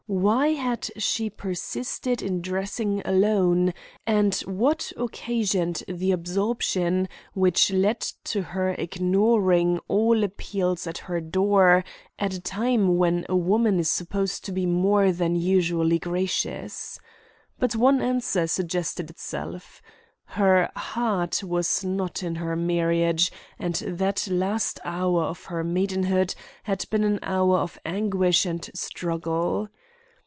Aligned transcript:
Why 0.07 0.49
had 0.49 0.89
she 0.97 1.29
persisted 1.29 2.21
in 2.21 2.41
dressing 2.41 3.01
alone, 3.05 3.73
and 4.05 4.35
what 4.45 4.91
occasioned 4.97 5.83
the 5.87 6.11
absorption 6.11 7.07
which 7.33 7.71
led 7.71 8.01
to 8.25 8.41
her 8.41 8.71
ignoring 8.71 9.79
all 9.87 10.21
appeals 10.25 10.85
at 10.85 10.97
her 10.97 11.21
door 11.21 11.85
at 12.19 12.33
a 12.33 12.41
time 12.41 12.97
when 12.97 13.25
a 13.29 13.37
woman 13.37 13.79
is 13.79 13.89
supposed 13.89 14.43
to 14.43 14.51
be 14.51 14.65
more 14.65 15.13
than 15.13 15.37
usually 15.37 15.97
gracious? 15.97 16.99
But 17.57 17.77
one 17.77 18.01
answer 18.01 18.47
suggested 18.47 19.09
itself. 19.09 19.81
Her 20.25 20.69
heart 20.75 21.41
was 21.41 21.85
not 21.85 22.21
in 22.21 22.35
her 22.35 22.57
marriage, 22.57 23.31
and 23.57 23.75
that 23.75 24.27
last 24.29 24.77
hour 24.83 25.23
of 25.23 25.45
her 25.45 25.63
maidenhood 25.63 26.35
had 26.63 26.83
been 26.89 27.05
an 27.05 27.19
hour 27.23 27.59
of 27.59 27.79
anguish 27.85 28.45
and 28.45 28.69
struggle. 28.73 29.69